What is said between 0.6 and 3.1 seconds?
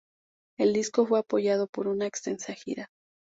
disco fue apoyado por una extensa gira.